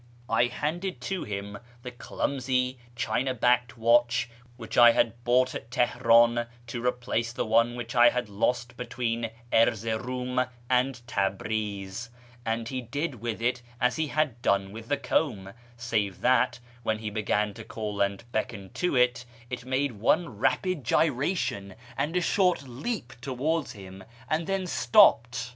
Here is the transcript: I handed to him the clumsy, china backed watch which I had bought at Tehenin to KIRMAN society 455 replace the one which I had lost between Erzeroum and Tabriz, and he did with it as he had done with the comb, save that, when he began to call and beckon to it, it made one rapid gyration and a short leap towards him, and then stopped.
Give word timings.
I 0.29 0.45
handed 0.47 0.99
to 1.01 1.25
him 1.25 1.59
the 1.83 1.91
clumsy, 1.91 2.79
china 2.95 3.35
backed 3.35 3.77
watch 3.77 4.31
which 4.57 4.75
I 4.75 4.93
had 4.93 5.23
bought 5.23 5.53
at 5.53 5.69
Tehenin 5.69 5.69
to 5.75 5.77
KIRMAN 5.79 5.99
society 5.99 6.81
455 6.81 6.85
replace 7.13 7.33
the 7.33 7.45
one 7.45 7.75
which 7.75 7.93
I 7.95 8.09
had 8.09 8.27
lost 8.27 8.77
between 8.77 9.29
Erzeroum 9.53 10.47
and 10.71 11.01
Tabriz, 11.05 12.09
and 12.43 12.67
he 12.69 12.81
did 12.81 13.21
with 13.21 13.43
it 13.43 13.61
as 13.79 13.97
he 13.97 14.07
had 14.07 14.41
done 14.41 14.71
with 14.71 14.87
the 14.87 14.97
comb, 14.97 15.53
save 15.77 16.21
that, 16.21 16.57
when 16.81 16.97
he 16.97 17.11
began 17.11 17.53
to 17.53 17.63
call 17.63 18.01
and 18.01 18.23
beckon 18.31 18.71
to 18.73 18.95
it, 18.95 19.23
it 19.51 19.65
made 19.65 19.91
one 19.91 20.39
rapid 20.39 20.83
gyration 20.83 21.75
and 21.95 22.17
a 22.17 22.21
short 22.21 22.63
leap 22.63 23.13
towards 23.21 23.73
him, 23.73 24.03
and 24.27 24.47
then 24.47 24.65
stopped. 24.65 25.49